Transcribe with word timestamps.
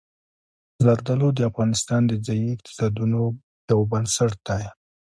زردالو 0.83 1.27
د 1.33 1.39
افغانستان 1.49 2.01
د 2.07 2.13
ځایي 2.25 2.47
اقتصادونو 2.55 3.19
یو 3.69 3.79
بنسټ 3.91 4.33
دی. 4.47 4.63